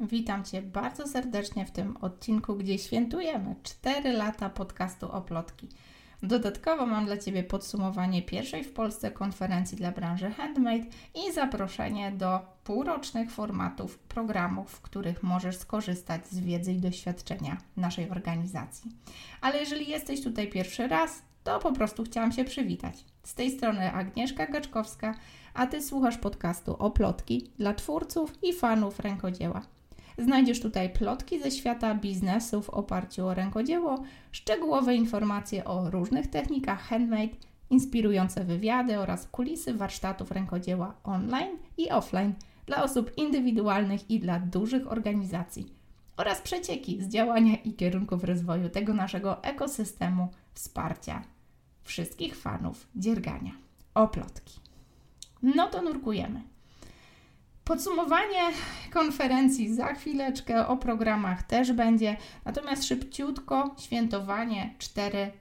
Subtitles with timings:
[0.00, 5.68] Witam Cię bardzo serdecznie w tym odcinku, gdzie świętujemy 4 lata podcastu Oplotki.
[6.22, 10.84] Dodatkowo mam dla Ciebie podsumowanie pierwszej w Polsce konferencji dla branży handmade
[11.14, 18.10] i zaproszenie do półrocznych formatów programów, w których możesz skorzystać z wiedzy i doświadczenia naszej
[18.10, 18.90] organizacji.
[19.40, 23.04] Ale jeżeli jesteś tutaj pierwszy raz, to po prostu chciałam się przywitać.
[23.22, 25.14] Z tej strony Agnieszka Gaczkowska,
[25.54, 29.77] a Ty słuchasz podcastu Oplotki dla twórców i fanów rękodzieła.
[30.18, 36.80] Znajdziesz tutaj plotki ze świata biznesu w oparciu o rękodzieło, szczegółowe informacje o różnych technikach
[36.80, 37.36] handmade,
[37.70, 42.34] inspirujące wywiady oraz kulisy warsztatów rękodzieła online i offline
[42.66, 45.78] dla osób indywidualnych i dla dużych organizacji
[46.16, 51.22] oraz przecieki z działania i kierunków rozwoju tego naszego ekosystemu wsparcia
[51.82, 53.52] wszystkich fanów dziergania.
[53.94, 54.60] Oplotki.
[55.42, 56.42] No to nurkujemy.
[57.68, 58.52] Podsumowanie
[58.92, 65.32] konferencji za chwileczkę, o programach też będzie, natomiast szybciutko świętowanie 4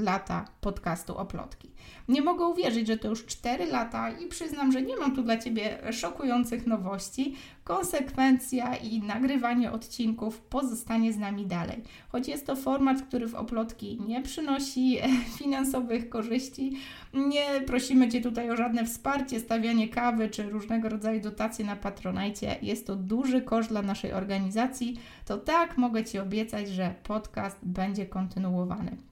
[0.00, 1.70] lata podcastu Oplotki.
[2.08, 5.38] Nie mogę uwierzyć, że to już 4 lata i przyznam, że nie mam tu dla
[5.38, 7.36] Ciebie szokujących nowości.
[7.64, 11.82] Konsekwencja i nagrywanie odcinków pozostanie z nami dalej.
[12.08, 14.98] Choć jest to format, który w Oplotki nie przynosi
[15.38, 16.76] finansowych korzyści,
[17.14, 22.56] nie prosimy Cię tutaj o żadne wsparcie, stawianie kawy czy różnego rodzaju dotacje na Patronajcie.
[22.62, 25.00] Jest to duży koszt dla naszej organizacji.
[25.26, 29.09] To tak, mogę Ci obiecać, że podcast będzie kontynuowany.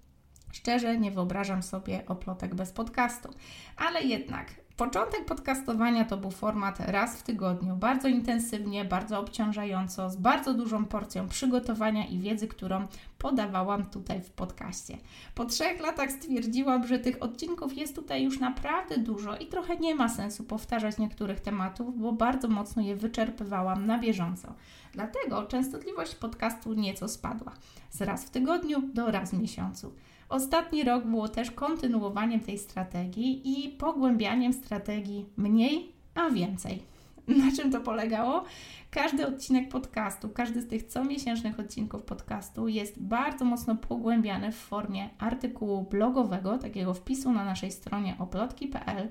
[0.59, 3.29] Szczerze nie wyobrażam sobie oplotek bez podcastu,
[3.77, 4.47] ale jednak
[4.79, 10.85] Początek podcastowania to był format raz w tygodniu, bardzo intensywnie, bardzo obciążająco, z bardzo dużą
[10.85, 12.87] porcją przygotowania i wiedzy, którą
[13.19, 14.99] podawałam tutaj w podcaście.
[15.35, 19.95] Po trzech latach stwierdziłam, że tych odcinków jest tutaj już naprawdę dużo i trochę nie
[19.95, 24.55] ma sensu powtarzać niektórych tematów, bo bardzo mocno je wyczerpywałam na bieżąco.
[24.93, 27.53] Dlatego częstotliwość podcastu nieco spadła
[27.91, 29.93] z raz w tygodniu do raz w miesiącu.
[30.29, 36.83] Ostatni rok było też kontynuowaniem tej strategii i pogłębianiem strategii mniej, a więcej.
[37.45, 38.45] Na czym to polegało?
[38.91, 45.11] Każdy odcinek podcastu, każdy z tych comiesięcznych odcinków podcastu jest bardzo mocno pogłębiany w formie
[45.19, 49.09] artykułu blogowego, takiego wpisu na naszej stronie oplotki.pl.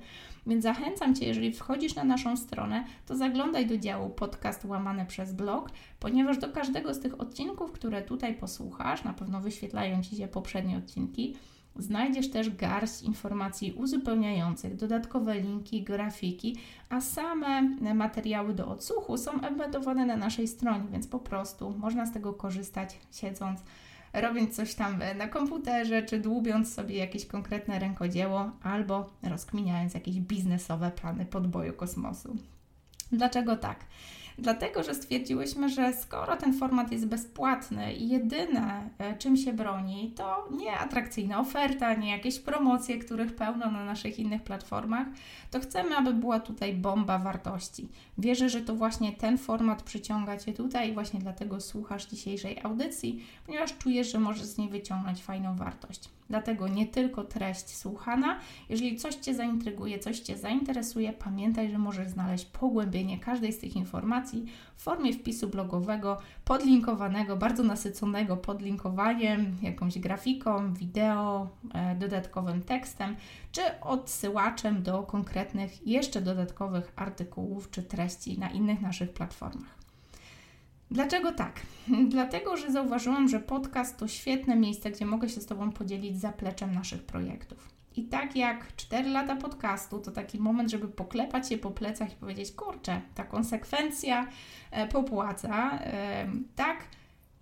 [0.47, 5.33] Więc zachęcam Cię, jeżeli wchodzisz na naszą stronę, to zaglądaj do działu podcast łamane przez
[5.33, 10.27] blog, ponieważ do każdego z tych odcinków, które tutaj posłuchasz, na pewno wyświetlają Ci się
[10.27, 11.35] poprzednie odcinki,
[11.79, 16.57] Znajdziesz też garść informacji uzupełniających, dodatkowe linki, grafiki,
[16.89, 17.61] a same
[17.93, 22.99] materiały do odsłuchu są embedowane na naszej stronie, więc po prostu można z tego korzystać
[23.11, 23.59] siedząc,
[24.13, 30.91] robiąc coś tam na komputerze, czy dłubiąc sobie jakieś konkretne rękodzieło, albo rozkminiając jakieś biznesowe
[30.91, 32.35] plany podboju kosmosu.
[33.11, 33.79] Dlaczego tak?
[34.38, 40.14] Dlatego, że stwierdziłyśmy, że skoro ten format jest bezpłatny i jedyne, e, czym się broni,
[40.16, 45.08] to nie atrakcyjna oferta, nie jakieś promocje, których pełno na naszych innych platformach,
[45.52, 47.90] to chcemy, aby była tutaj bomba wartości.
[48.18, 53.25] Wierzę, że to właśnie ten format przyciąga Cię tutaj i właśnie dlatego słuchasz dzisiejszej audycji,
[53.46, 56.16] ponieważ czujesz, że możesz z niej wyciągnąć fajną wartość.
[56.29, 58.39] Dlatego nie tylko treść słuchana.
[58.69, 63.75] Jeżeli coś Cię zaintryguje, coś Cię zainteresuje, pamiętaj, że możesz znaleźć pogłębienie każdej z tych
[63.75, 64.45] informacji
[64.75, 73.15] w formie wpisu blogowego, podlinkowanego, bardzo nasyconego podlinkowaniem, jakąś grafiką, wideo, e, dodatkowym tekstem,
[73.51, 79.76] czy odsyłaczem do konkretnych, jeszcze dodatkowych artykułów czy treści na innych naszych platformach.
[80.92, 81.62] Dlaczego tak?
[82.09, 86.74] Dlatego, że zauważyłam, że podcast to świetne miejsce, gdzie mogę się z Tobą podzielić zapleczem
[86.74, 87.70] naszych projektów.
[87.96, 92.16] I tak jak 4 lata podcastu, to taki moment, żeby poklepać się po plecach i
[92.16, 94.28] powiedzieć: Kurczę, ta konsekwencja
[94.72, 95.80] e, popłaca.
[96.56, 96.78] Tak,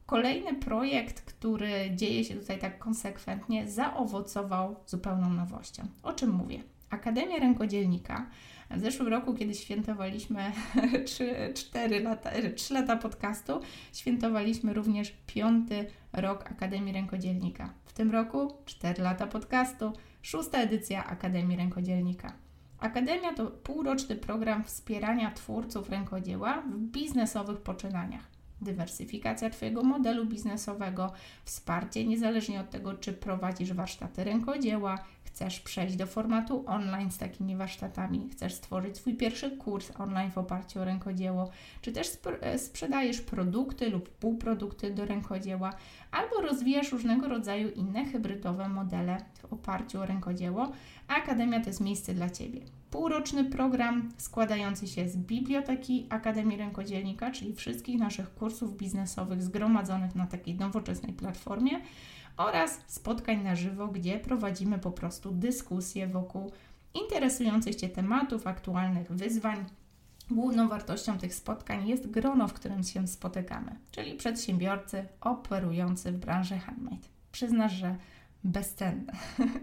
[0.06, 5.88] kolejny projekt, który dzieje się tutaj tak konsekwentnie, zaowocował zupełną nowością.
[6.04, 6.64] O czym mówię?
[6.90, 8.26] Akademia Rękodzielnika
[8.72, 10.52] w zeszłym roku, kiedy świętowaliśmy
[11.06, 13.60] 3, 4 lata, 3 lata podcastu,
[13.94, 17.74] świętowaliśmy również piąty rok Akademii Rękodzielnika.
[17.86, 22.34] W tym roku 4 lata podcastu, szósta edycja Akademii Rękodzielnika.
[22.80, 31.12] Akademia to półroczny program wspierania twórców rękodzieła w biznesowych poczynaniach dywersyfikacja Twojego modelu biznesowego,
[31.46, 35.04] wsparcie niezależnie od tego, czy prowadzisz warsztaty rękodzieła,
[35.36, 40.38] chcesz przejść do formatu online z takimi warsztatami, chcesz stworzyć swój pierwszy kurs online w
[40.38, 41.50] oparciu o rękodzieło,
[41.82, 42.08] czy też
[42.42, 45.74] e, sprzedajesz produkty lub półprodukty do rękodzieła,
[46.12, 50.72] albo rozwijasz różnego rodzaju inne hybrydowe modele w oparciu o rękodzieło,
[51.08, 52.62] Akademia to jest miejsce dla Ciebie.
[52.92, 60.28] półroczny program składający się z biblioteki Akademii Rękodzielnika, czyli wszystkich naszych kursów biznesowych zgromadzonych na
[60.28, 61.82] takiej nowoczesnej platformie
[62.38, 66.52] oraz spotkań na żywo, gdzie prowadzimy po prostu dyskusje wokół
[66.94, 69.66] interesujących Cię tematów, aktualnych wyzwań.
[70.32, 76.58] Główną wartością tych spotkań jest grono, w którym się spotykamy, czyli przedsiębiorcy operujący w branży
[76.58, 77.08] handmade.
[77.32, 77.96] Przyznasz, że
[78.46, 79.14] bezcenne.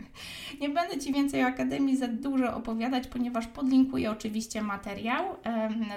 [0.61, 5.25] Nie będę Ci więcej o Akademii za dużo opowiadać, ponieważ podlinkuję oczywiście materiał.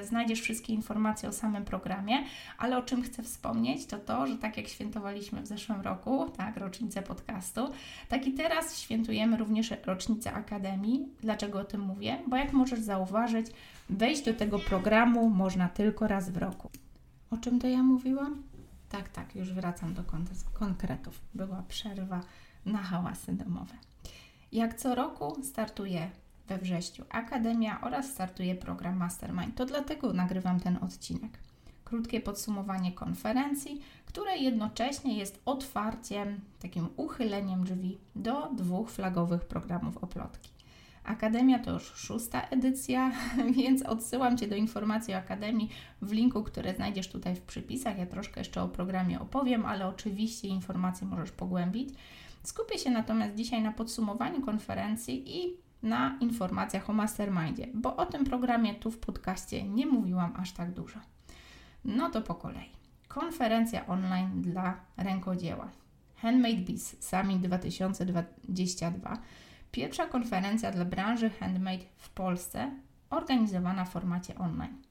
[0.02, 2.24] Znajdziesz wszystkie informacje o samym programie,
[2.58, 6.58] ale o czym chcę wspomnieć, to to, że tak jak świętowaliśmy w zeszłym roku, tak,
[6.58, 7.70] rocznicę podcastu,
[8.10, 11.08] tak i teraz świętujemy również rocznicę Akademii.
[11.22, 12.18] Dlaczego o tym mówię?
[12.28, 13.48] Bo jak możesz zauważyć,
[13.90, 16.70] wejść do tego programu można tylko raz w roku.
[17.32, 18.44] O czym to ja mówiłam?
[18.90, 20.04] Tak, tak, już wracam do
[20.54, 21.22] konkretów.
[21.34, 22.22] Była przerwa
[22.66, 23.76] na hałasy domowe.
[24.52, 26.10] Jak co roku startuje
[26.48, 29.56] we wrześniu Akademia oraz startuje program Mastermind.
[29.56, 31.40] To dlatego nagrywam ten odcinek.
[31.84, 40.55] Krótkie podsumowanie konferencji, które jednocześnie jest otwarciem, takim uchyleniem drzwi do dwóch flagowych programów oplotki.
[41.06, 43.12] Akademia to już szósta edycja,
[43.58, 45.70] więc odsyłam Cię do informacji o Akademii
[46.02, 47.98] w linku, które znajdziesz tutaj w przypisach.
[47.98, 51.90] Ja troszkę jeszcze o programie opowiem, ale oczywiście informacje możesz pogłębić.
[52.44, 55.54] Skupię się natomiast dzisiaj na podsumowaniu konferencji i
[55.84, 60.72] na informacjach o Mastermindzie, bo o tym programie tu w podcaście nie mówiłam aż tak
[60.72, 61.00] dużo.
[61.86, 62.70] No to po kolei.
[63.08, 65.70] Konferencja online dla rękodzieła.
[66.16, 69.18] Handmade Biz Summit 2022.
[69.76, 72.72] Pierwsza konferencja dla branży handmade w Polsce,
[73.10, 74.82] organizowana w formacie online.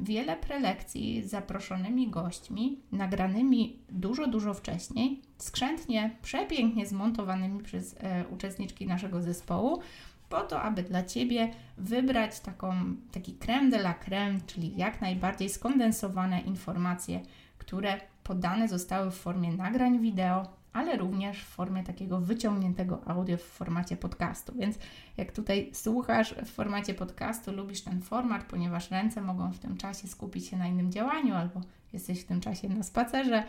[0.00, 8.86] Wiele prelekcji z zaproszonymi gośćmi, nagranymi dużo, dużo wcześniej, skrzętnie, przepięknie zmontowanymi przez e, uczestniczki
[8.86, 9.80] naszego zespołu,
[10.28, 12.74] po to, aby dla Ciebie wybrać taką,
[13.12, 17.20] taki creme de la creme, czyli jak najbardziej skondensowane informacje,
[17.58, 20.46] które podane zostały w formie nagrań wideo,
[20.76, 24.52] ale również w formie takiego wyciągniętego audio w formacie podcastu.
[24.56, 24.78] Więc
[25.16, 30.08] jak tutaj słuchasz w formacie podcastu, lubisz ten format, ponieważ ręce mogą w tym czasie
[30.08, 31.60] skupić się na innym działaniu albo
[31.92, 33.44] jesteś w tym czasie na spacerze,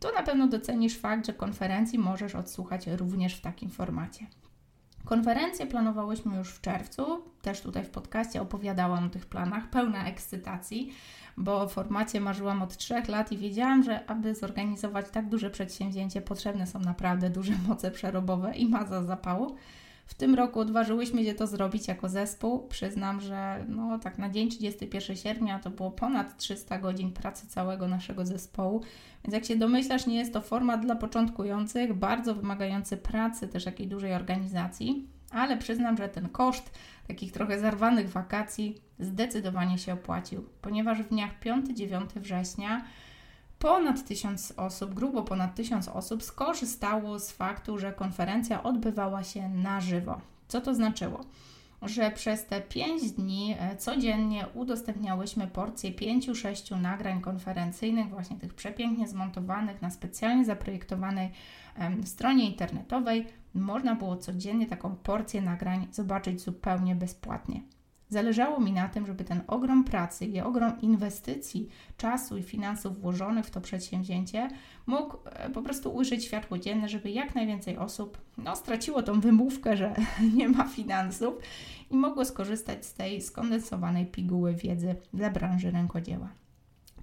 [0.00, 4.26] to na pewno docenisz fakt, że konferencji możesz odsłuchać również w takim formacie.
[5.04, 10.92] Konferencję planowałyśmy już w czerwcu, też tutaj w podcaście opowiadałam o tych planach, pełna ekscytacji
[11.40, 16.20] bo w formacie marzyłam od trzech lat i wiedziałam, że aby zorganizować tak duże przedsięwzięcie,
[16.20, 19.56] potrzebne są naprawdę duże moce przerobowe i maza zapału.
[20.10, 22.66] W tym roku odważyłyśmy się to zrobić jako zespół.
[22.68, 27.88] Przyznam, że no, tak na dzień 31 sierpnia to było ponad 300 godzin pracy całego
[27.88, 28.82] naszego zespołu.
[29.24, 33.88] Więc jak się domyślasz, nie jest to format dla początkujących, bardzo wymagający pracy, też jakiej
[33.88, 36.78] dużej organizacji ale przyznam, że ten koszt
[37.08, 42.84] takich trochę zarwanych wakacji zdecydowanie się opłacił, ponieważ w dniach 5-9 września
[43.60, 49.80] ponad tysiąc osób, grubo ponad tysiąc osób skorzystało z faktu, że konferencja odbywała się na
[49.80, 50.20] żywo.
[50.48, 51.20] Co to znaczyło?
[51.82, 59.08] Że przez te 5 dni e, codziennie udostępniałyśmy porcję 5-6 nagrań konferencyjnych, właśnie tych przepięknie
[59.08, 61.30] zmontowanych na specjalnie zaprojektowanej
[62.04, 67.60] stronie internetowej można było codziennie taką porcję nagrań zobaczyć zupełnie bezpłatnie.
[68.10, 73.46] Zależało mi na tym, żeby ten ogrom pracy i ogrom inwestycji, czasu i finansów włożonych
[73.46, 74.48] w to przedsięwzięcie
[74.86, 79.76] mógł e, po prostu ujrzeć światło dzienne, żeby jak najwięcej osób no, straciło tą wymówkę,
[79.76, 79.94] że
[80.36, 81.34] nie ma finansów
[81.90, 86.28] i mogło skorzystać z tej skondensowanej piguły wiedzy dla branży rękodzieła.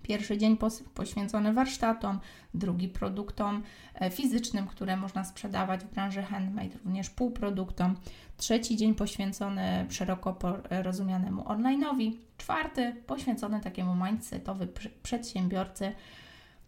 [0.07, 0.57] Pierwszy dzień
[0.93, 2.19] poświęcony warsztatom,
[2.53, 3.63] drugi produktom
[3.95, 7.95] e, fizycznym, które można sprzedawać w branży handmade, również półproduktom.
[8.37, 10.37] Trzeci dzień poświęcony szeroko
[10.69, 12.13] rozumianemu online'owi.
[12.37, 14.67] Czwarty poświęcony takiemu mindsetowi
[15.03, 15.91] przedsiębiorcy.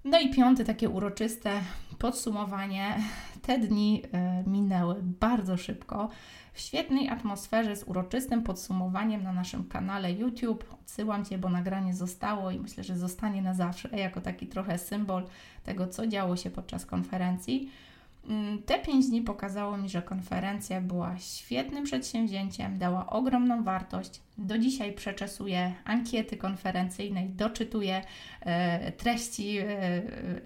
[0.03, 1.61] No i piąty, takie uroczyste
[1.99, 2.95] podsumowanie.
[3.41, 6.09] Te dni e, minęły bardzo szybko
[6.53, 10.65] w świetnej atmosferze z uroczystym podsumowaniem na naszym kanale YouTube.
[10.73, 15.23] Odsyłam Cię, bo nagranie zostało i myślę, że zostanie na zawsze jako taki trochę symbol
[15.63, 17.71] tego, co działo się podczas konferencji.
[18.29, 24.21] Mm, te pięć dni pokazało mi, że konferencja była świetnym przedsięwzięciem, dała ogromną wartość.
[24.37, 28.01] Do dzisiaj przeczesuję ankiety konferencyjne i doczytuję
[28.41, 29.65] e, treści, e,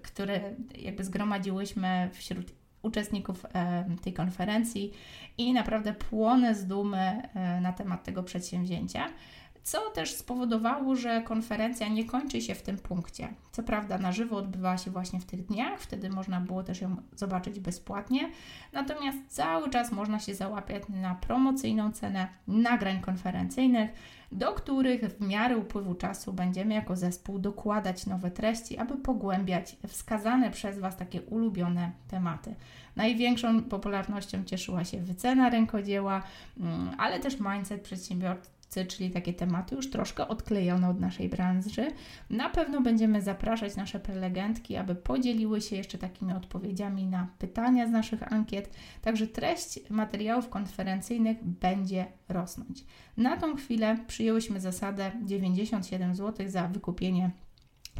[0.01, 0.41] które
[0.77, 4.93] jakby zgromadziłyśmy wśród uczestników e, tej konferencji
[5.37, 7.29] i naprawdę płonę z dumy
[7.61, 9.09] na temat tego przedsięwzięcia.
[9.63, 13.33] Co też spowodowało, że konferencja nie kończy się w tym punkcie.
[13.51, 16.95] Co prawda, na żywo odbywała się właśnie w tych dniach, wtedy można było też ją
[17.15, 18.29] zobaczyć bezpłatnie,
[18.73, 23.91] natomiast cały czas można się załapiać na promocyjną cenę nagrań konferencyjnych,
[24.31, 30.51] do których w miarę upływu czasu będziemy jako zespół dokładać nowe treści, aby pogłębiać wskazane
[30.51, 32.55] przez Was takie ulubione tematy.
[32.95, 36.23] Największą popularnością cieszyła się wycena rękodzieła,
[36.59, 38.52] mm, ale też mindset przedsiębiorcy
[38.87, 41.87] czyli takie tematy już troszkę odklejone od naszej branży.
[42.29, 47.91] Na pewno będziemy zapraszać nasze prelegentki, aby podzieliły się jeszcze takimi odpowiedziami na pytania z
[47.91, 48.69] naszych ankiet.
[49.01, 52.85] Także treść materiałów konferencyjnych będzie rosnąć.
[53.17, 57.31] Na tą chwilę przyjęłyśmy zasadę 97 zł za wykupienie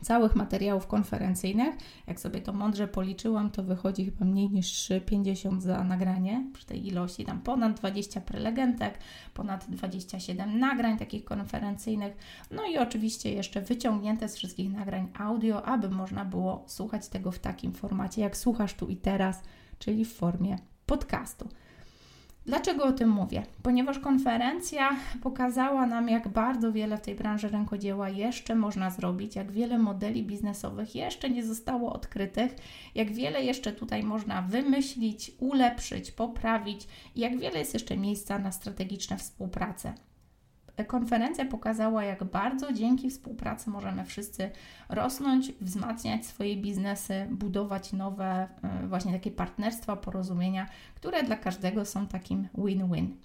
[0.04, 1.76] całych materiałów konferencyjnych.
[2.08, 6.88] Jak sobie to mądrze policzyłam, to wychodzi chyba mniej niż 3,50 za nagranie przy tej
[6.88, 7.26] ilości.
[7.26, 8.98] Tam ponad 20 prelegentek,
[9.34, 12.18] ponad 27 nagrań takich konferencyjnych,
[12.52, 17.40] no i oczywiście jeszcze wyciągnięte z wszystkich nagrań audio, aby można było słuchać tego w
[17.40, 19.42] takim formacie, jak słuchasz tu i teraz,
[19.80, 21.48] czyli w formie podcastu.
[22.46, 23.44] Dlaczego o tym mówię?
[23.64, 24.90] Ponieważ konferencja
[25.22, 30.24] pokazała nam, jak bardzo wiele w tej branży rękodzieła jeszcze można zrobić, jak wiele modeli
[30.24, 32.56] biznesowych jeszcze nie zostało odkrytych,
[32.96, 39.18] jak wiele jeszcze tutaj można wymyślić, ulepszyć, poprawić jak wiele jest jeszcze miejsca na strategiczne
[39.18, 39.94] współpracę
[40.88, 44.52] konferencja pokazała, jak bardzo dzięki współpracy możemy wszyscy
[44.90, 52.08] rosnąć, wzmacniać swoje biznesy, budować nowe, e, właśnie takie partnerstwa, porozumienia, które dla każdego są
[52.08, 53.18] takim win-win.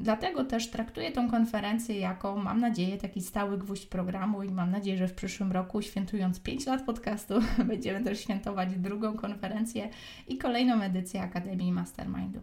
[0.00, 4.96] Dlatego też traktuję tą konferencję jako, mam nadzieję, taki stały gwóźdź programu i mam nadzieję,
[4.98, 7.34] że w przyszłym roku, świętując 5 lat podcastu,
[7.68, 9.88] będziemy też świętować drugą konferencję
[10.28, 12.40] i kolejną edycję Akademii Mastermindu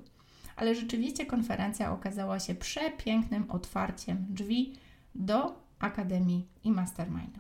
[0.60, 4.74] ale rzeczywiście konferencja okazała się przepięknym otwarciem drzwi
[5.16, 7.40] do Akademii i Mastermindu.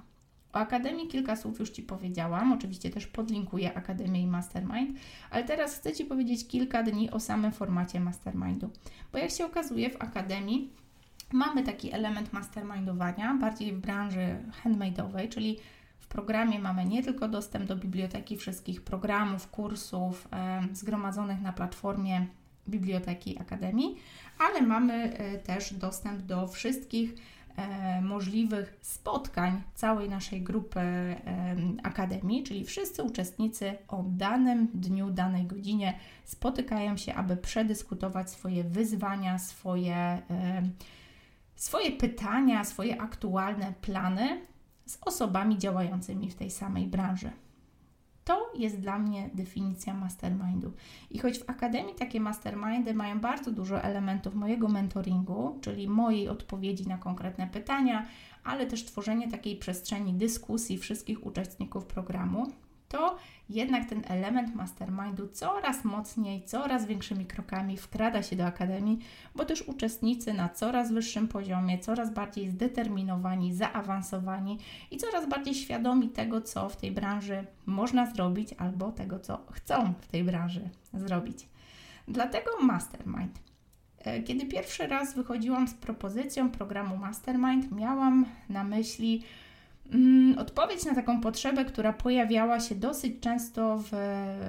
[0.53, 4.99] O Akademii kilka słów już Ci powiedziałam, oczywiście też podlinkuję Akademię i Mastermind,
[5.29, 8.69] ale teraz chcę Ci powiedzieć kilka dni o samym formacie Mastermindu,
[9.11, 10.69] bo jak się okazuje w Akademii
[11.33, 15.57] mamy taki element mastermindowania, bardziej w branży handmade'owej, czyli
[15.99, 22.27] w programie mamy nie tylko dostęp do biblioteki wszystkich programów, kursów e, zgromadzonych na platformie
[22.69, 23.95] Biblioteki Akademii,
[24.39, 27.15] ale mamy e, też dostęp do wszystkich
[27.55, 30.79] e, możliwych spotkań całej naszej grupy
[31.83, 35.93] Akademii, czyli wszyscy uczestnicy o danym dniu, danej godzinie
[36.25, 40.21] spotykają się, aby przedyskutować swoje wyzwania, swoje,
[41.55, 44.41] swoje pytania, swoje aktualne plany
[44.85, 47.31] z osobami działającymi w tej samej branży.
[48.29, 50.71] To jest dla mnie definicja mastermindu.
[51.11, 56.87] I choć w akademii takie mastermindy mają bardzo dużo elementów mojego mentoringu, czyli mojej odpowiedzi
[56.87, 58.05] na konkretne pytania,
[58.43, 62.47] ale też tworzenie takiej przestrzeni dyskusji wszystkich uczestników programu,
[62.89, 63.17] to
[63.49, 68.99] jednak ten element mastermindu coraz mocniej, coraz większymi krokami wkrada się do akademii,
[69.35, 74.59] bo też uczestnicy na coraz wyższym poziomie, coraz bardziej zdeterminowani, zaawansowani
[74.91, 79.93] i coraz bardziej świadomi tego, co w tej branży można zrobić albo tego, co chcą
[80.01, 81.47] w tej branży zrobić.
[82.07, 83.39] Dlatego mastermind.
[83.99, 89.23] E, kiedy pierwszy raz wychodziłam z propozycją programu Mastermind, miałam na myśli
[90.37, 93.91] odpowiedź na taką potrzebę, która pojawiała się dosyć często w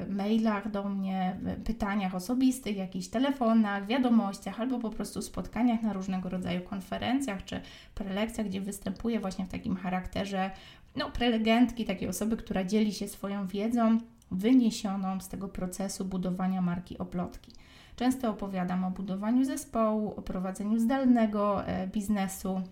[0.09, 6.61] mailach do mnie, pytaniach osobistych, jakichś telefonach, wiadomościach albo po prostu spotkaniach na różnego rodzaju
[6.61, 7.61] konferencjach czy
[7.95, 10.51] prelekcjach, gdzie występuję właśnie w takim charakterze
[10.97, 13.99] no, prelegentki, takiej osoby, która dzieli się swoją wiedzą
[14.31, 17.53] wyniesioną z tego procesu budowania marki oplotki.
[17.97, 22.63] Często opowiadam o budowaniu zespołu, o prowadzeniu zdalnego e, biznesu,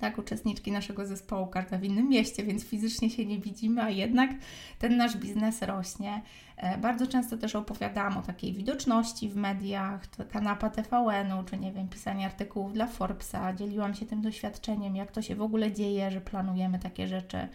[0.00, 4.30] tak, uczestniczki naszego zespołu Karta w innym mieście, więc fizycznie się nie widzimy, a jednak
[4.78, 6.22] ten nasz biznes rośnie.
[6.56, 10.00] E, bardzo często też opowiadałam o takiej widoczności w mediach,
[10.32, 13.52] kanapa TVN-u, czy nie wiem, pisanie artykułów dla Forbesa.
[13.52, 17.48] Dzieliłam się tym doświadczeniem, jak to się w ogóle dzieje, że planujemy takie rzeczy.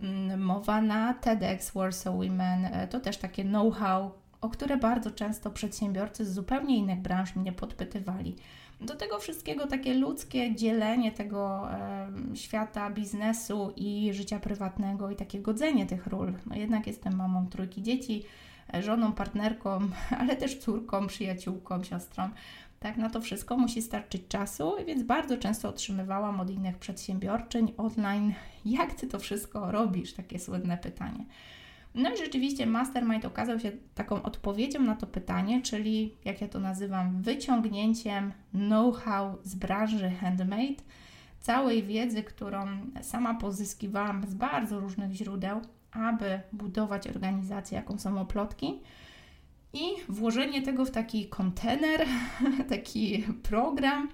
[0.00, 5.50] Mm, mowa na TEDx Warsaw Women, e, to też takie know-how, o które bardzo często
[5.50, 8.36] przedsiębiorcy z zupełnie innych branż mnie podpytywali.
[8.80, 15.40] Do tego wszystkiego takie ludzkie dzielenie tego e, świata biznesu i życia prywatnego i takie
[15.40, 16.34] godzenie tych ról.
[16.46, 18.24] No jednak jestem mamą trójki dzieci,
[18.74, 19.80] e, żoną, partnerką,
[20.20, 22.30] ale też córką, przyjaciółką, siostrą.
[22.80, 28.34] Tak, na to wszystko musi starczyć czasu, więc bardzo często otrzymywałam od innych przedsiębiorczyń online,
[28.64, 30.14] jak ty to wszystko robisz?
[30.14, 31.24] Takie słynne pytanie.
[31.98, 36.60] No i rzeczywiście Mastermind okazał się taką odpowiedzią na to pytanie, czyli jak ja to
[36.60, 40.82] nazywam, wyciągnięciem know-how z branży handmade
[41.40, 42.66] całej wiedzy, którą
[43.02, 45.60] sama pozyskiwałam z bardzo różnych źródeł,
[45.92, 48.80] aby budować organizację, jaką są oplotki.
[49.72, 52.06] I włożenie tego w taki kontener,
[52.68, 54.08] taki program,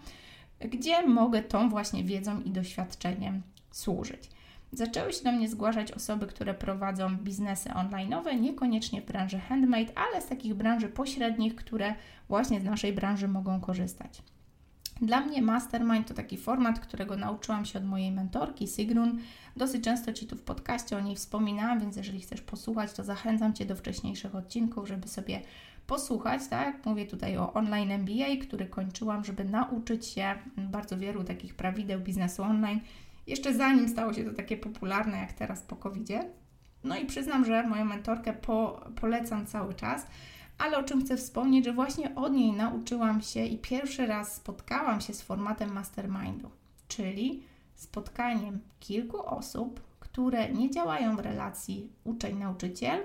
[0.61, 4.34] gdzie mogę tą właśnie wiedzą i doświadczeniem służyć.
[4.75, 10.23] Zaczęły się do mnie zgłaszać osoby, które prowadzą biznesy online'owe, niekoniecznie w branży handmade, ale
[10.23, 11.95] z takich branży pośrednich, które
[12.28, 14.23] właśnie z naszej branży mogą korzystać.
[15.00, 19.19] Dla mnie mastermind to taki format, którego nauczyłam się od mojej mentorki Sigrun.
[19.57, 23.52] Dosyć często Ci tu w podcaście o niej wspominałam, więc jeżeli chcesz posłuchać, to zachęcam
[23.52, 25.40] Cię do wcześniejszych odcinków, żeby sobie
[25.87, 26.87] posłuchać, tak?
[26.87, 32.43] Mówię tutaj o online MBA, który kończyłam, żeby nauczyć się bardzo wielu takich prawideł biznesu
[32.43, 32.81] online,
[33.26, 36.25] jeszcze zanim stało się to takie popularne jak teraz po covid -zie.
[36.85, 40.07] No i przyznam, że moją mentorkę po, polecam cały czas,
[40.59, 45.00] ale o czym chcę wspomnieć, że właśnie od niej nauczyłam się i pierwszy raz spotkałam
[45.00, 46.50] się z formatem mastermindu,
[46.88, 47.43] czyli
[47.75, 53.00] spotkaniem kilku osób, które nie działają w relacji uczeń-nauczyciel,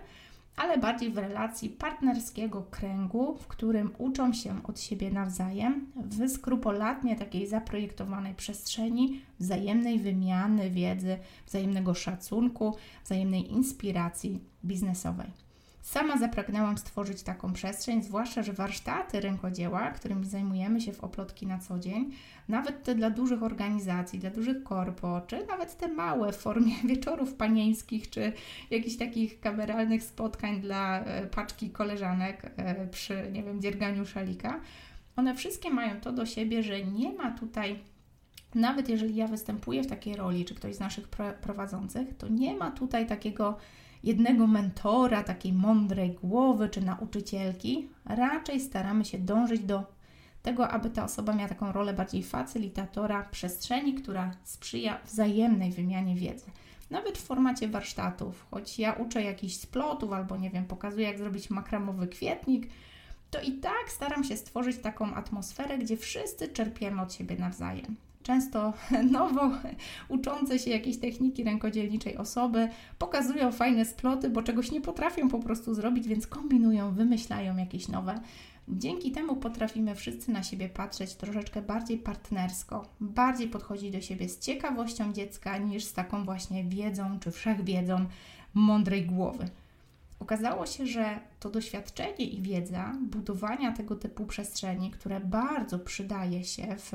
[0.60, 7.16] ale bardziej w relacji partnerskiego kręgu, w którym uczą się od siebie nawzajem w skrupulatnie
[7.16, 15.49] takiej zaprojektowanej przestrzeni wzajemnej wymiany wiedzy, wzajemnego szacunku, wzajemnej inspiracji biznesowej.
[15.82, 21.60] Sama zapragnęłam stworzyć taką przestrzeń, zwłaszcza, że warsztaty rękodzieła, którymi zajmujemy się w Oplotki na
[21.60, 22.12] co dzień,
[22.48, 27.34] nawet te dla dużych organizacji, dla dużych korpo, czy nawet te małe w formie wieczorów
[27.34, 28.34] panieńskich, czy
[28.70, 34.60] jakichś takich kameralnych spotkań dla e, paczki koleżanek e, przy, nie wiem, dzierganiu szalika,
[35.16, 37.80] one wszystkie mają to do siebie, że nie ma tutaj
[38.56, 41.08] nawet jeżeli ja występuję w takiej roli, czy ktoś z naszych
[41.42, 43.58] prowadzących, to nie ma tutaj takiego
[44.04, 47.90] jednego mentora, takiej mądrej głowy czy nauczycielki.
[48.06, 49.84] Raczej staramy się dążyć do
[50.42, 56.46] tego, aby ta osoba miała taką rolę bardziej facylitatora przestrzeni, która sprzyja wzajemnej wymianie wiedzy.
[56.90, 61.50] Nawet w formacie warsztatów, choć ja uczę jakichś splotów albo nie wiem, pokazuję jak zrobić
[61.50, 62.68] makramowy kwietnik,
[63.32, 68.74] to i tak staram się stworzyć taką atmosferę, gdzie wszyscy czerpiemy od siebie nawzajem często
[69.12, 69.52] nowo
[70.10, 75.74] uczące się jakiejś techniki rękodzielniczej osoby pokazują fajne sploty, bo czegoś nie potrafią po prostu
[75.74, 78.22] zrobić, więc kombinują, wymyślają jakieś nowe.
[78.68, 84.40] Dzięki temu potrafimy wszyscy na siebie patrzeć troszeczkę bardziej partnersko, bardziej podchodzić do siebie z
[84.40, 88.06] ciekawością dziecka niż z taką właśnie wiedzą czy wszechwiedzą
[88.54, 89.50] mądrej głowy.
[90.20, 96.76] Okazało się, że to doświadczenie i wiedza budowania tego typu przestrzeni, które bardzo przydaje się
[96.78, 96.92] w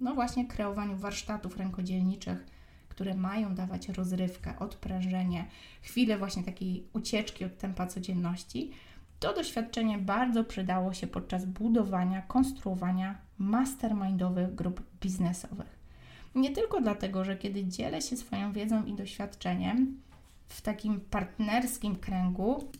[0.00, 2.46] no właśnie kreowaniu warsztatów rękodzielniczych,
[2.88, 5.46] które mają dawać rozrywkę, odprężenie,
[5.82, 8.70] chwilę właśnie takiej ucieczki od tempa codzienności,
[9.20, 15.76] to doświadczenie bardzo przydało się podczas budowania, konstruowania mastermindowych grup biznesowych.
[16.34, 20.00] Nie tylko dlatego, że kiedy dzielę się swoją wiedzą i doświadczeniem,
[20.48, 22.70] w takim partnerskim kręgu.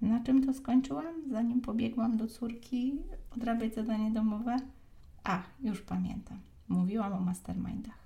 [0.00, 2.98] Na czym to skończyłam, zanim pobiegłam do córki
[3.36, 4.56] odrabiać zadanie domowe?
[5.24, 6.38] A, już pamiętam.
[6.68, 8.02] Mówiłam o mastermindach.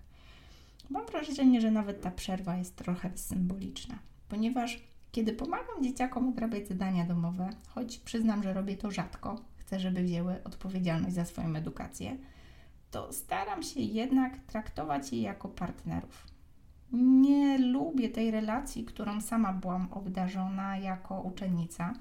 [0.90, 7.04] Mam wrażenie, że nawet ta przerwa jest trochę symboliczna, ponieważ kiedy pomagam dzieciakom odrabiać zadania
[7.04, 12.16] domowe, choć przyznam, że robię to rzadko, chcę, żeby wzięły odpowiedzialność za swoją edukację,
[12.90, 16.35] to staram się jednak traktować je jako partnerów
[16.92, 21.92] nie lubię tej relacji, którą sama byłam obdarzona jako uczennica.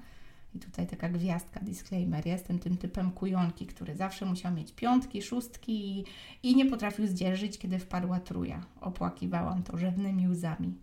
[0.54, 2.26] I tutaj taka gwiazdka, disclaimer.
[2.26, 6.04] Jestem tym typem kujonki, który zawsze musiał mieć piątki, szóstki i,
[6.42, 8.60] i nie potrafił zdzierżyć, kiedy wpadła truja.
[8.80, 10.74] Opłakiwałam to rzewnymi łzami,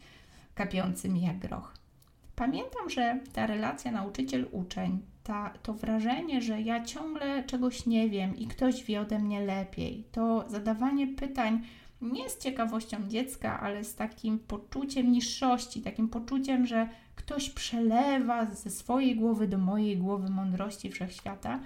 [0.56, 1.74] kapiącymi jak groch.
[2.36, 8.48] Pamiętam, że ta relacja nauczyciel-uczeń, ta, to wrażenie, że ja ciągle czegoś nie wiem i
[8.48, 11.62] ktoś wie ode mnie lepiej, to zadawanie pytań,
[12.12, 18.70] nie z ciekawością dziecka, ale z takim poczuciem niższości, takim poczuciem, że ktoś przelewa ze
[18.70, 21.60] swojej głowy do mojej głowy mądrości wszechświata.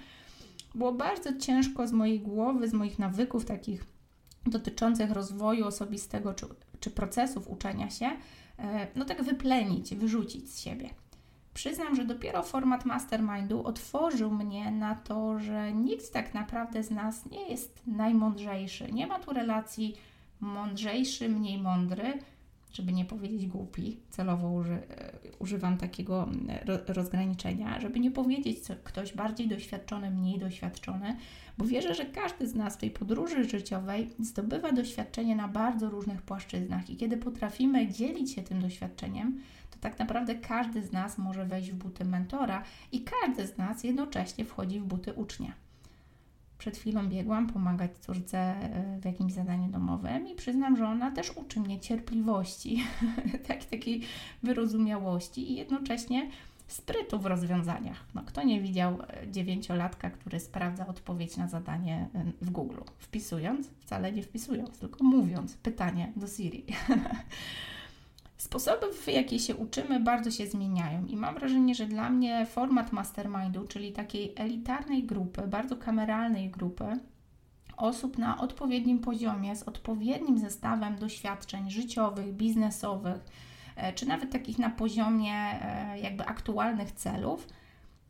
[0.75, 3.85] Było bardzo ciężko z mojej głowy, z moich nawyków takich
[4.45, 6.45] dotyczących rozwoju osobistego czy,
[6.79, 8.05] czy procesów uczenia się,
[8.59, 10.89] e, no tak wyplenić, wyrzucić z siebie.
[11.53, 17.25] Przyznam, że dopiero format mastermindu otworzył mnie na to, że nikt tak naprawdę z nas
[17.25, 18.91] nie jest najmądrzejszy.
[18.91, 19.95] Nie ma tu relacji
[20.39, 22.13] mądrzejszy, mniej mądry,
[22.73, 26.29] żeby nie powiedzieć głupi, celowo uży, e, używam takiego
[26.87, 31.17] rozgraniczenia, żeby nie powiedzieć ktoś bardziej doświadczony, mniej doświadczony,
[31.57, 36.21] bo wierzę, że każdy z nas w tej podróży życiowej zdobywa doświadczenie na bardzo różnych
[36.21, 39.39] płaszczyznach i kiedy potrafimy dzielić się tym doświadczeniem,
[39.71, 43.83] to tak naprawdę każdy z nas może wejść w buty mentora i każdy z nas
[43.83, 45.66] jednocześnie wchodzi w buty ucznia.
[46.57, 51.31] Przed chwilą biegłam pomagać córce e, w jakimś zadaniu domowym i przyznam, że ona też
[51.31, 52.83] uczy mnie cierpliwości,
[53.47, 54.01] tak, takiej
[54.43, 56.29] wyrozumiałości i jednocześnie
[56.67, 58.05] sprytu w rozwiązaniach.
[58.15, 63.69] No, kto nie widział e, dziewięciolatka, który sprawdza odpowiedź na zadanie e, w Google, wpisując,
[63.79, 66.65] wcale nie wpisując, tylko mówiąc pytanie do Siri.
[68.37, 72.91] Sposoby, w jakie się uczymy, bardzo się zmieniają i mam wrażenie, że dla mnie format
[72.91, 76.99] mastermindu, czyli takiej elitarnej grupy, bardzo kameralnej grupy,
[77.77, 83.25] osób na odpowiednim poziomie, z odpowiednim zestawem doświadczeń życiowych, biznesowych,
[83.75, 87.47] e, czy nawet takich na poziomie e, jakby aktualnych celów,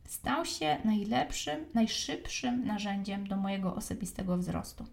[0.04, 4.84] stał się najlepszym, najszybszym narzędziem do mojego osobistego wzrostu.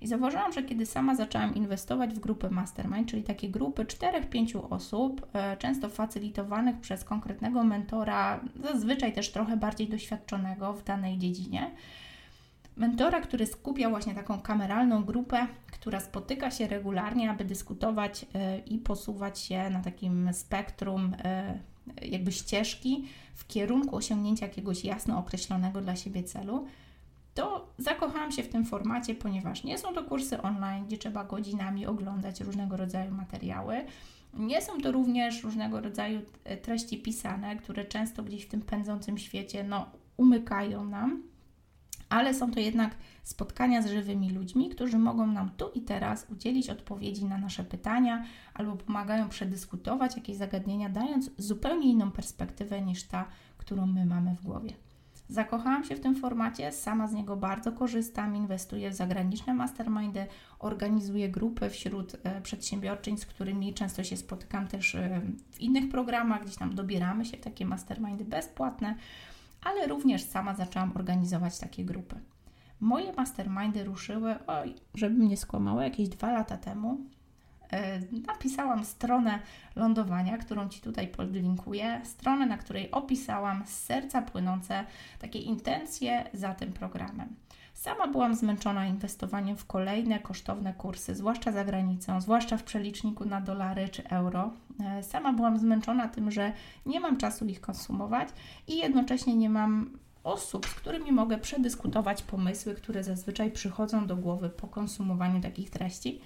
[0.00, 5.26] I zauważyłam, że kiedy sama zaczęłam inwestować w grupy mastermind, czyli takie grupy 4-5 osób,
[5.32, 11.70] e, często facylitowanych przez konkretnego mentora, zazwyczaj też trochę bardziej doświadczonego w danej dziedzinie,
[12.76, 18.78] mentora, który skupia właśnie taką kameralną grupę, która spotyka się regularnie, aby dyskutować e, i
[18.78, 21.58] posuwać się na takim spektrum e,
[22.02, 26.66] jakby ścieżki w kierunku osiągnięcia jakiegoś jasno określonego dla siebie celu
[27.34, 31.86] to zakochałam się w tym formacie, ponieważ nie są to kursy online, gdzie trzeba godzinami
[31.86, 33.84] oglądać różnego rodzaju materiały.
[34.34, 39.18] Nie są to również różnego rodzaju e, treści pisane, które często gdzieś w tym pędzącym
[39.18, 41.22] świecie no, umykają nam,
[42.08, 46.70] ale są to jednak spotkania z żywymi ludźmi, którzy mogą nam tu i teraz udzielić
[46.70, 53.24] odpowiedzi na nasze pytania albo pomagają przedyskutować jakieś zagadnienia, dając zupełnie inną perspektywę niż ta,
[53.58, 54.72] którą my mamy w głowie.
[55.32, 60.26] Zakochałam się w tym formacie, sama z niego bardzo korzystam, inwestuję w zagraniczne mastermindy,
[60.58, 66.42] organizuję grupy wśród e, przedsiębiorczyń, z którymi często się spotykam też e, w innych programach,
[66.44, 68.94] gdzieś tam dobieramy się w takie mastermindy bezpłatne,
[69.64, 72.16] ale również sama zaczęłam organizować takie grupy.
[72.80, 77.00] Moje mastermindy ruszyły, oj, żebym nie skłamała, jakieś dwa lata temu.
[77.72, 79.38] E, napisałam stronę
[79.76, 84.84] lądowania, którą Ci tutaj podlinkuję, stronę, na której opisałam z serca płynące
[85.18, 87.28] takie intencje za tym programem.
[87.74, 93.40] Sama byłam zmęczona inwestowaniem w kolejne kosztowne kursy, zwłaszcza za granicą, zwłaszcza w przeliczniku na
[93.40, 94.50] dolary czy euro.
[94.80, 96.52] E, sama byłam zmęczona tym, że
[96.86, 98.28] nie mam czasu ich konsumować
[98.68, 104.50] i jednocześnie nie mam osób, z którymi mogę przedyskutować pomysły, które zazwyczaj przychodzą do głowy
[104.50, 106.20] po konsumowaniu takich treści.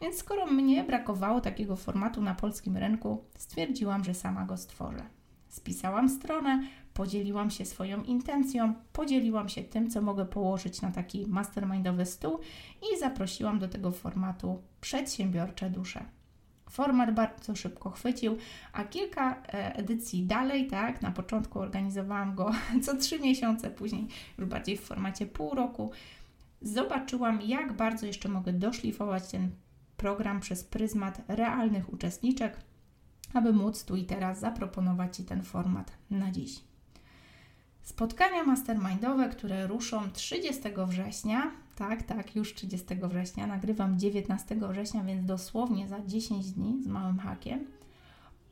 [0.00, 5.02] Więc skoro mnie brakowało takiego formatu na polskim rynku, stwierdziłam, że sama go stworzę.
[5.48, 6.62] Spisałam stronę,
[6.94, 12.38] podzieliłam się swoją intencją, podzieliłam się tym, co mogę położyć na taki mastermindowy stół
[12.82, 16.04] i zaprosiłam do tego formatu przedsiębiorcze dusze.
[16.70, 18.36] Format bardzo szybko chwycił,
[18.72, 22.50] a kilka e, edycji dalej, tak, na początku organizowałam go
[22.84, 24.06] co trzy miesiące, później
[24.38, 25.90] już bardziej w formacie pół roku.
[26.62, 29.50] Zobaczyłam, jak bardzo jeszcze mogę doszlifować ten
[29.96, 32.56] program przez pryzmat realnych uczestniczek,
[33.34, 36.60] aby móc tu i teraz zaproponować Ci ten format na dziś.
[37.82, 41.50] Spotkania mastermindowe, które ruszą 30 września,
[41.80, 47.18] tak, tak, już 30 września, nagrywam 19 września, więc dosłownie za 10 dni z małym
[47.18, 47.66] hakiem,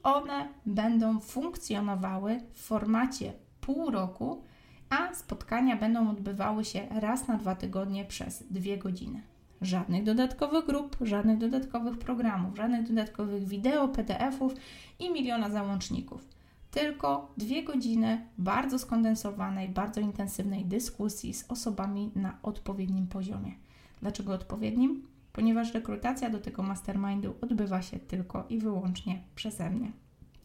[0.02, 4.42] one będą funkcjonowały w formacie pół roku,
[4.90, 9.22] a spotkania będą odbywały się raz na dwa tygodnie przez dwie godziny.
[9.60, 14.52] Żadnych dodatkowych grup, żadnych dodatkowych programów, żadnych dodatkowych wideo, PDF-ów
[14.98, 16.37] i miliona załączników.
[16.70, 23.52] Tylko dwie godziny bardzo skondensowanej, bardzo intensywnej dyskusji z osobami na odpowiednim poziomie.
[24.00, 25.02] Dlaczego odpowiednim?
[25.32, 29.92] Ponieważ rekrutacja do tego mastermindu odbywa się tylko i wyłącznie przeze mnie.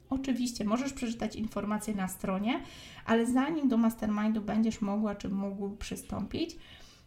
[0.10, 2.62] Oczywiście możesz przeczytać informacje na stronie,
[3.06, 6.58] ale zanim do mastermindu będziesz mogła czy mógł przystąpić,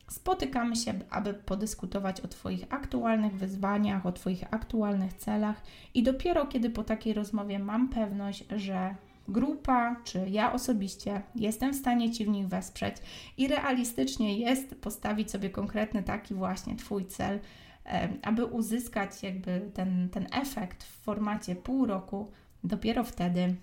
[0.08, 5.62] Spotykamy się, aby podyskutować o Twoich aktualnych wyzwaniach, o Twoich aktualnych celach,
[5.94, 8.94] i dopiero kiedy po takiej rozmowie mam pewność, że
[9.28, 12.96] grupa, czy ja osobiście jestem w stanie Ci w nich wesprzeć
[13.36, 17.40] i realistycznie jest postawić sobie konkretny taki właśnie Twój cel,
[18.22, 22.30] aby uzyskać jakby ten, ten efekt w formacie pół roku,
[22.64, 23.56] dopiero wtedy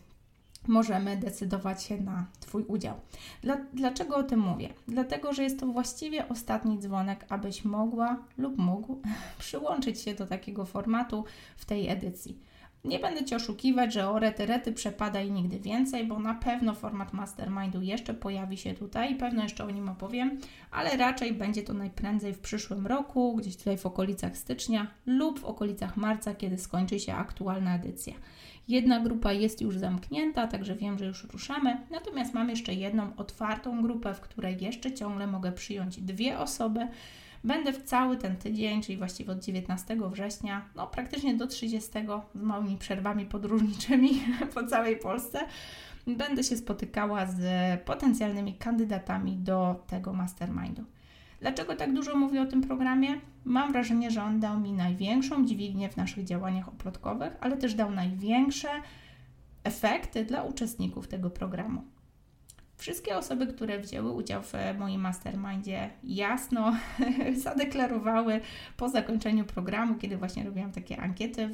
[0.68, 2.96] możemy decydować się na Twój udział.
[3.42, 4.70] Dla, dlaczego o tym mówię?
[4.88, 9.02] Dlatego, że jest to właściwie ostatni dzwonek, abyś mogła lub mógł
[9.40, 11.26] przyłączyć się do takiego formatu
[11.58, 12.40] w tej edycji.
[12.84, 16.74] Nie będę Cię oszukiwać, że o rety, rety przepada i nigdy więcej, bo na pewno
[16.74, 20.38] format mastermindu jeszcze pojawi się tutaj i pewno jeszcze o nim opowiem,
[20.72, 25.46] ale raczej będzie to najprędzej w przyszłym roku, gdzieś tutaj w okolicach stycznia lub w
[25.46, 28.14] okolicach marca, kiedy skończy się aktualna edycja.
[28.68, 31.78] Jedna grupa jest już zamknięta, także wiem, że już ruszamy.
[31.92, 36.88] Natomiast mam jeszcze jedną otwartą grupę, w której jeszcze ciągle mogę przyjąć dwie osoby.
[37.44, 42.36] Będę w cały ten tydzień, czyli właściwie od 19 września, no praktycznie do 30 z
[42.36, 44.10] małymi przerwami podróżniczymi
[44.54, 45.40] po całej Polsce.
[46.08, 47.42] Będę się spotykała z
[47.82, 50.84] potencjalnymi kandydatami do tego mastermindu.
[51.42, 53.22] Dlaczego tak dużo mówię o tym programie?
[53.46, 57.92] Mam wrażenie, że on dał mi największą dźwignię w naszych działaniach oplotkowych, ale też dał
[57.92, 58.70] największe
[59.64, 61.84] efekty dla uczestników tego programu.
[62.78, 66.76] Wszystkie osoby, które wzięły udział w moim mastermindzie, jasno
[67.44, 68.42] zadeklarowały
[68.78, 71.50] po zakończeniu programu, kiedy właśnie robiłam takie ankiety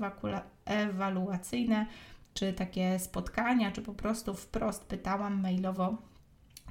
[0.66, 1.86] ewaluacyjne,
[2.34, 5.98] czy takie spotkania, czy po prostu wprost pytałam mailowo,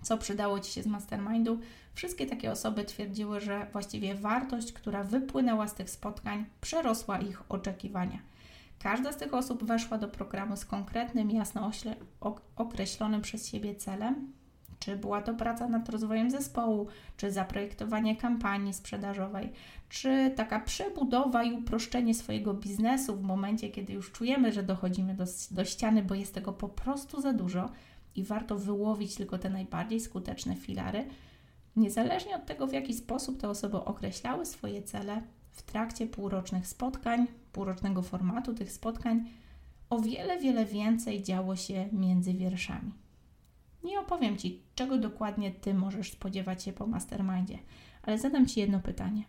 [0.03, 1.61] co przydało Ci się z mastermindu.
[1.95, 8.19] Wszystkie takie osoby twierdziły, że właściwie wartość, która wypłynęła z tych spotkań, przerosła ich oczekiwania.
[8.79, 11.71] Każda z tych osób weszła do programu z konkretnym, jasno
[12.57, 14.33] określonym przez siebie celem.
[14.79, 16.87] Czy była to praca nad rozwojem zespołu,
[17.17, 19.53] czy zaprojektowanie kampanii sprzedażowej,
[19.89, 25.25] czy taka przebudowa i uproszczenie swojego biznesu w momencie, kiedy już czujemy, że dochodzimy do,
[25.51, 27.71] do ściany, bo jest tego po prostu za dużo
[28.15, 31.05] i warto wyłowić tylko te najbardziej skuteczne filary,
[31.77, 35.23] niezależnie od tego, w jaki sposób te osoby określały swoje cele
[35.59, 39.31] w trakcie półrocznych spotkań, półrocznego formatu tych spotkań,
[39.91, 42.93] o wiele, wiele więcej działo się między wierszami.
[43.85, 47.59] Nie opowiem Ci, czego dokładnie Ty możesz spodziewać się po mastermindzie,
[48.03, 49.25] ale zadam Ci jedno pytanie.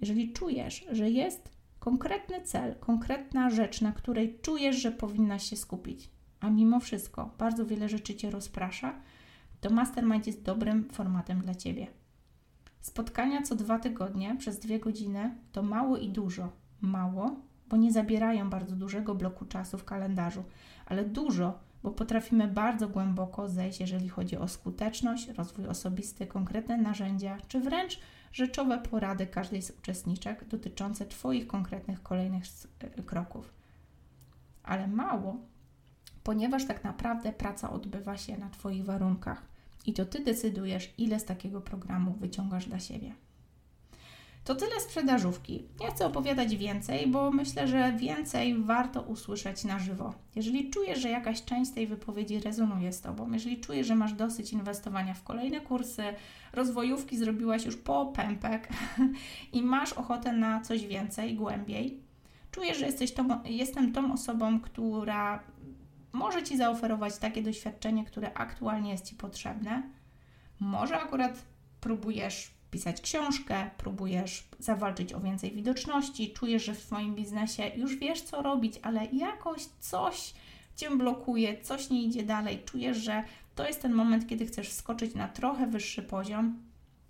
[0.00, 6.10] Jeżeli czujesz, że jest konkretny cel, konkretna rzecz, na której czujesz, że powinnaś się skupić,
[6.40, 9.00] a mimo wszystko bardzo wiele rzeczy Cię rozprasza,
[9.60, 12.03] to Mastermind jest dobrym formatem dla Ciebie.
[12.84, 16.52] Spotkania co dwa tygodnie przez dwie godziny to mało i dużo.
[16.80, 17.36] Mało,
[17.68, 20.44] bo nie zabierają bardzo dużego bloku czasu w kalendarzu,
[20.86, 27.38] ale dużo, bo potrafimy bardzo głęboko zejść, jeżeli chodzi o skuteczność, rozwój osobisty, konkretne narzędzia,
[27.48, 28.00] czy wręcz
[28.32, 32.44] rzeczowe porady każdej z uczestniczek dotyczące Twoich konkretnych kolejnych
[33.06, 33.54] kroków.
[34.62, 35.36] Ale mało,
[36.22, 39.53] ponieważ tak naprawdę praca odbywa się na Twoich warunkach
[39.86, 43.14] i to Ty decydujesz, ile z takiego programu wyciągasz dla siebie.
[44.44, 45.62] To tyle sprzedażówki.
[45.80, 50.14] Nie chcę opowiadać więcej, bo myślę, że więcej warto usłyszeć na żywo.
[50.36, 54.52] Jeżeli czujesz, że jakaś część tej wypowiedzi rezonuje z Tobą, jeżeli czujesz, że masz dosyć
[54.52, 56.02] inwestowania w kolejne kursy,
[56.52, 58.68] rozwojówki zrobiłaś już po pępek
[59.52, 62.00] i masz ochotę na coś więcej, głębiej,
[62.50, 65.44] czujesz, że jesteś tą, jestem tą osobą, która
[66.14, 69.82] może Ci zaoferować takie doświadczenie, które aktualnie jest Ci potrzebne.
[70.60, 71.42] Może akurat
[71.80, 78.22] próbujesz pisać książkę, próbujesz zawalczyć o więcej widoczności, czujesz, że w swoim biznesie już wiesz,
[78.22, 80.34] co robić, ale jakoś coś
[80.76, 83.24] Cię blokuje, coś nie idzie dalej, czujesz, że
[83.54, 86.62] to jest ten moment, kiedy chcesz skoczyć na trochę wyższy poziom.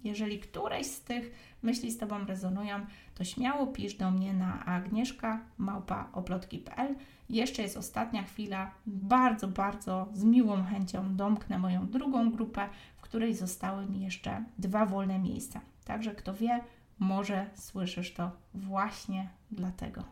[0.05, 1.31] Jeżeli któreś z tych
[1.63, 6.95] myśli z Tobą rezonują, to śmiało pisz do mnie na agnieszka.oplotki.pl.
[7.31, 8.71] Jeszcze jest ostatnia chwila.
[8.87, 14.87] Bardzo, bardzo z miłą chęcią domknę moją drugą grupę, w której zostały mi jeszcze dwa
[14.87, 15.61] wolne miejsca.
[15.85, 16.61] Także kto wie,
[16.99, 20.05] może słyszysz to właśnie dlatego.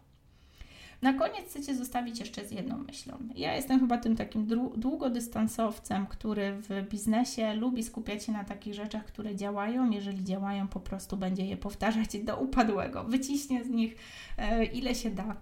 [1.03, 3.19] Na koniec chcę Cię zostawić jeszcze z jedną myślą.
[3.35, 4.47] Ja jestem chyba tym takim
[4.77, 9.91] długodystansowcem, który w biznesie lubi skupiać się na takich rzeczach, które działają.
[9.91, 13.05] Jeżeli działają, po prostu będzie je powtarzać do upadłego.
[13.05, 13.97] Wyciśnie z nich
[14.39, 15.37] e, ile się da.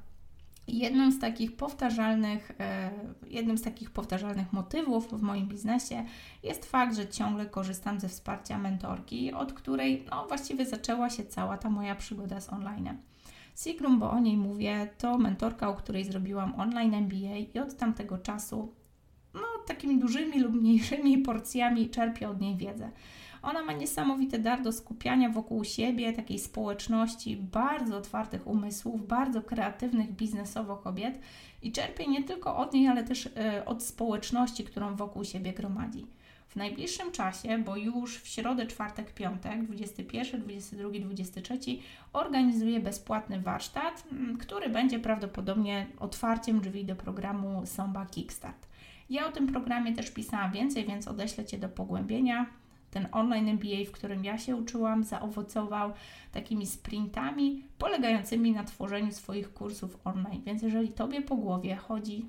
[0.73, 2.91] Jednym z takich powtarzalnych, e,
[3.27, 6.05] jednym z takich powtarzalnych motywów w moim biznesie
[6.43, 11.59] jest fakt, że ciągle korzystam ze wsparcia mentorki, od której no, właściwie zaczęła się cała
[11.59, 12.99] ta moja przygoda z online.
[13.57, 18.19] Sigrun, bo o niej mówię, to mentorka, u której zrobiłam online MBA i od tamtego
[18.19, 18.75] czasu
[19.35, 22.91] no, takimi dużymi lub mniejszymi porcjami czerpię od niej wiedzę.
[23.43, 30.13] Ona ma niesamowity dar do skupiania wokół siebie, takiej społeczności, bardzo otwartych umysłów, bardzo kreatywnych
[30.13, 31.19] biznesowo kobiet
[31.63, 33.31] i czerpie nie tylko od niej, ale też y,
[33.67, 36.07] od społeczności, którą wokół siebie gromadzi.
[36.49, 41.59] W najbliższym czasie, bo już w środę, czwartek, piątek, 21, 22, 23,
[42.13, 44.05] organizuję bezpłatny warsztat,
[44.41, 48.69] który będzie prawdopodobnie otwarciem drzwi do programu Somba Kickstart.
[49.11, 52.47] Ja o tym programie też pisałam więcej, więc odeślę Cię do pogłębienia.
[52.91, 55.93] Ten online MBA, w którym ja się uczyłam, zaowocował
[56.33, 60.43] takimi sprintami polegającymi na tworzeniu swoich kursów online.
[60.47, 62.27] Więc jeżeli Tobie po głowie chodzi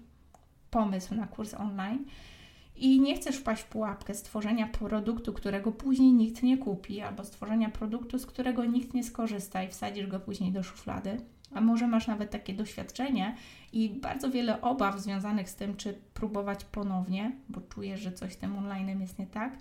[0.71, 2.05] pomysł na kurs online,
[2.75, 7.69] i nie chcesz wpaść w pułapkę stworzenia produktu, którego później nikt nie kupi, albo stworzenia
[7.69, 11.17] produktu, z którego nikt nie skorzysta i wsadzisz go później do szuflady,
[11.53, 13.35] a może masz nawet takie doświadczenie
[13.73, 18.37] i bardzo wiele obaw związanych z tym, czy próbować ponownie, bo czujesz, że coś z
[18.37, 19.57] tym online jest nie tak,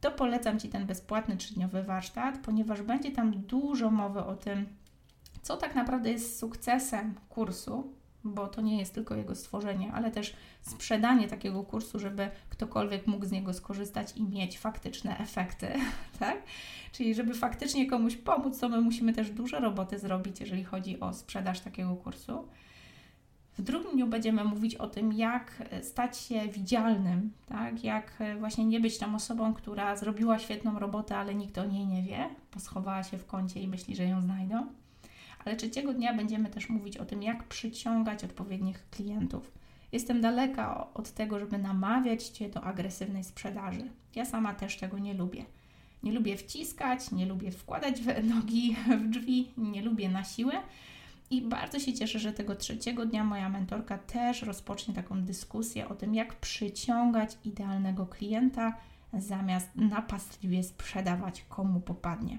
[0.00, 4.66] to polecam Ci ten bezpłatny trzydniowy warsztat, ponieważ będzie tam dużo mowy o tym,
[5.42, 7.92] co tak naprawdę jest sukcesem kursu,
[8.24, 13.26] bo to nie jest tylko jego stworzenie, ale też sprzedanie takiego kursu, żeby ktokolwiek mógł
[13.26, 15.68] z niego skorzystać i mieć faktyczne efekty,
[16.18, 16.42] tak?
[16.92, 21.12] Czyli żeby faktycznie komuś pomóc, to my musimy też dużo roboty zrobić, jeżeli chodzi o
[21.12, 22.48] sprzedaż takiego kursu.
[23.58, 27.84] W drugim dniu będziemy mówić o tym, jak stać się widzialnym, tak?
[27.84, 32.02] jak właśnie nie być tą osobą, która zrobiła świetną robotę, ale nikt o niej nie
[32.02, 34.66] wie, bo schowała się w kącie i myśli, że ją znajdą.
[35.44, 39.52] Ale trzeciego dnia będziemy też mówić o tym, jak przyciągać odpowiednich klientów.
[39.92, 43.90] Jestem daleka od tego, żeby namawiać Cię do agresywnej sprzedaży.
[44.14, 45.44] Ja sama też tego nie lubię.
[46.02, 50.52] Nie lubię wciskać, nie lubię wkładać nogi w drzwi, nie lubię na siłę.
[51.30, 55.94] I bardzo się cieszę, że tego trzeciego dnia moja mentorka też rozpocznie taką dyskusję o
[55.94, 58.76] tym, jak przyciągać idealnego klienta,
[59.12, 62.38] zamiast napastliwie sprzedawać komu popadnie.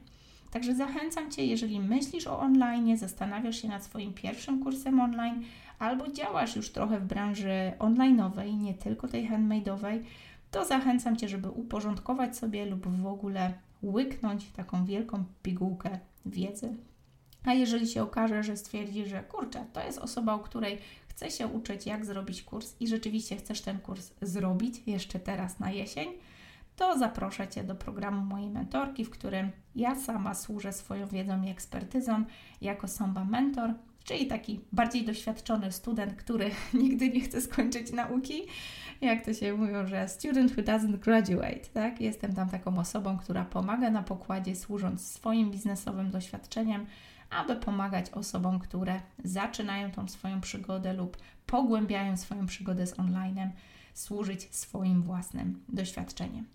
[0.52, 5.44] Także zachęcam Cię, jeżeli myślisz o online, zastanawiasz się nad swoim pierwszym kursem online,
[5.80, 10.00] albo działasz już trochę w branży online'owej, nie tylko tej handmade'owej,
[10.52, 16.76] to zachęcam Cię, żeby uporządkować sobie lub w ogóle łyknąć taką wielką pigułkę wiedzy.
[17.46, 20.78] A jeżeli się okaże, że stwierdzi, że kurczę, to jest osoba, u której
[21.08, 25.72] chce się uczyć, jak zrobić kurs i rzeczywiście chcesz ten kurs zrobić jeszcze teraz na
[25.72, 26.10] jesień,
[26.76, 31.50] to zaproszę Cię do programu mojej mentorki, w którym ja sama służę swoją wiedzą i
[31.50, 32.26] ekspertyzą
[32.62, 33.74] jako Somba Mentor,
[34.04, 38.42] czyli taki bardziej doświadczony student, który nigdy nie chce skończyć nauki.
[39.02, 42.02] Jak to się mówią, że student who doesn't graduate, tak?
[42.02, 46.86] Jestem tam taką osobą, która pomaga na pokładzie, służąc swoim biznesowym doświadczeniem,
[47.32, 53.52] aby pomagać osobom, które zaczynają tą swoją przygodę lub pogłębiają swoją przygodę z onlinem,
[53.94, 56.46] służyć swoim własnym doświadczeniem.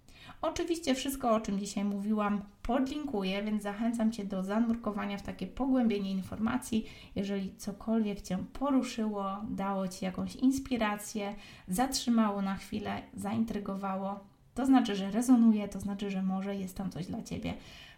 [0.43, 6.11] Oczywiście wszystko, o czym dzisiaj mówiłam, podlinkuję, więc zachęcam Cię do zanurkowania w takie pogłębienie
[6.11, 6.87] informacji.
[7.15, 11.35] Jeżeli cokolwiek Cię poruszyło, dało Ci jakąś inspirację,
[11.69, 14.21] zatrzymało na chwilę, zaintrygowało,
[14.55, 17.55] to znaczy, że rezonuje, to znaczy, że może jest tam coś dla Ciebie.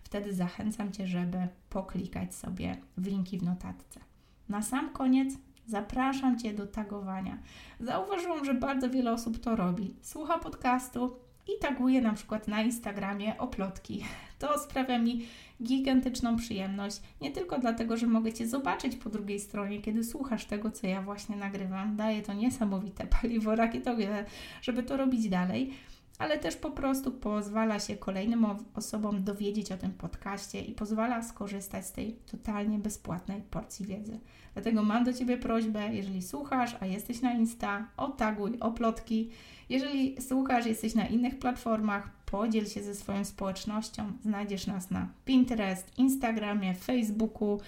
[0.09, 4.01] Wtedy zachęcam Cię, żeby poklikać sobie w linki w notatce.
[4.49, 5.35] Na sam koniec
[5.66, 7.38] zapraszam Cię do tagowania.
[7.81, 9.94] Zauważyłam, że bardzo wiele osób to robi.
[10.03, 11.16] Słucha podcastu,
[11.49, 14.05] i taguję na przykład na Instagramie oplotki.
[14.38, 15.27] To sprawia mi
[15.62, 17.01] gigantyczną przyjemność.
[17.21, 21.03] Nie tylko dlatego, że mogę Cię zobaczyć po drugiej stronie, kiedy słuchasz tego, co ja
[21.03, 21.97] właśnie nagrywam.
[21.97, 24.25] Daje to niesamowite paliwo rakietowe,
[24.62, 25.73] żeby to robić dalej
[26.19, 31.87] ale też po prostu pozwala się kolejnym osobom dowiedzieć o tym podcaście i pozwala skorzystać
[31.87, 34.21] z tej totalnie bezpłatnej porcji wiedzy.
[34.55, 39.31] Dlatego mam do Ciebie prośbę, jeżeli słuchasz, a jesteś na Insta, otaguj oplotki.
[39.69, 44.13] Jeżeli słuchasz, jesteś na innych platformach, podziel się ze swoją społecznością.
[44.23, 47.61] Znajdziesz nas na Pinterest, Instagramie, Facebooku,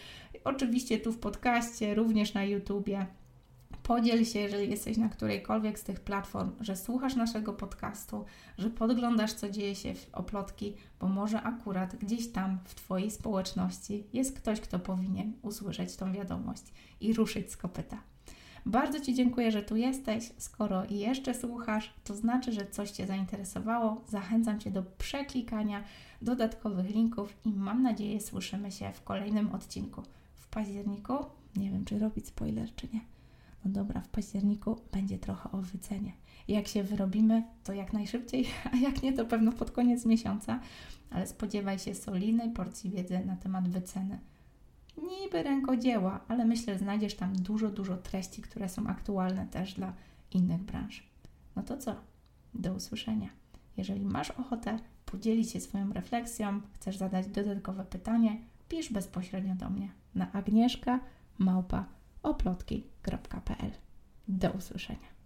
[0.44, 3.06] oczywiście tu w podcaście, również na YouTubie.
[3.90, 8.24] Podziel się, jeżeli jesteś na którejkolwiek z tych platform, że słuchasz naszego podcastu,
[8.58, 14.04] że podglądasz, co dzieje się w oplotki, bo może akurat gdzieś tam w Twojej społeczności
[14.12, 16.62] jest ktoś, kto powinien usłyszeć tą wiadomość
[17.00, 18.02] i ruszyć z kopyta.
[18.66, 20.32] Bardzo Ci dziękuję, że tu jesteś.
[20.38, 24.04] Skoro jeszcze słuchasz, to znaczy, że coś Cię zainteresowało.
[24.08, 25.84] Zachęcam Cię do przeklikania
[26.22, 30.02] dodatkowych linków i mam nadzieję, słyszymy się w kolejnym odcinku
[30.34, 31.14] w październiku.
[31.56, 33.00] Nie wiem, czy robić spoiler, czy nie
[33.64, 36.12] no dobra, w październiku będzie trochę o wycenie.
[36.48, 40.60] Jak się wyrobimy, to jak najszybciej, a jak nie, to pewno pod koniec miesiąca,
[41.10, 44.18] ale spodziewaj się solidnej porcji wiedzy na temat wyceny.
[45.20, 49.92] Niby rękodzieła, ale myślę, że znajdziesz tam dużo, dużo treści, które są aktualne też dla
[50.32, 51.10] innych branż.
[51.56, 51.94] No to co?
[52.54, 53.28] Do usłyszenia.
[53.76, 59.88] Jeżeli masz ochotę podzielić się swoją refleksją, chcesz zadać dodatkowe pytanie, pisz bezpośrednio do mnie
[60.14, 61.00] na agnieszka
[61.38, 61.84] małpa
[62.22, 62.89] oplotki.pl.
[64.28, 65.19] Do usłyszenia.